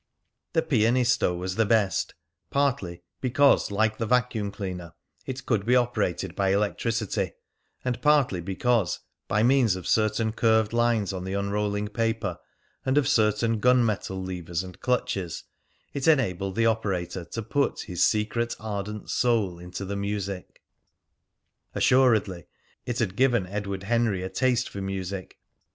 [0.53, 2.15] The "Pianisto" was the best,
[2.49, 4.93] partly because, like the vacuum cleaner,
[5.27, 7.33] it could be operated by electricity,
[7.85, 12.39] and partly because, by means of certain curved lines on the unrolling paper,
[12.83, 15.43] and of certain gun metal levers and clutches,
[15.93, 20.63] it enabled the operator to put his secret ardent soul into the music.
[21.75, 22.47] Assuredly
[22.87, 25.37] it had given Edward Henry a taste for music.